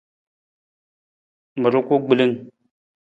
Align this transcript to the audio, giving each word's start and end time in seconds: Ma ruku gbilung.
Ma 1.59 1.67
ruku 1.73 1.93
gbilung. 2.05 2.35